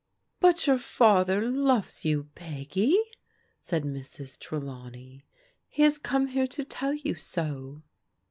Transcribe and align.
"But 0.39 0.65
your 0.65 0.79
father 0.79 1.47
loves 1.47 2.05
you, 2.05 2.31
Peggy," 2.33 2.99
said 3.59 3.83
Mrs, 3.83 4.39
Tre 4.39 4.57
lawney." 4.57 5.25
He 5.67 5.83
has 5.83 5.99
come 5.99 6.29
here 6.29 6.47
to 6.47 6.65
tell 6.65 6.95
you 6.95 7.13
so." 7.13 7.83